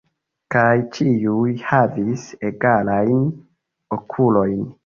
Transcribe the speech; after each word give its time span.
Kaj 0.53 0.71
ĉiuj 0.95 1.51
havis 1.67 2.25
egalajn 2.51 3.23
okulojn. 4.01 4.61